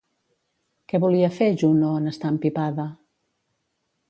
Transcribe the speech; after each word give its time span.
Què 0.93 1.01
volia 1.03 1.29
fer 1.37 1.51
Juno 1.65 1.93
en 2.01 2.13
estar 2.13 2.33
empipada? 2.37 2.89